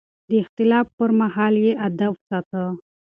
[0.29, 2.63] د اختلاف پر مهال يې ادب ساته.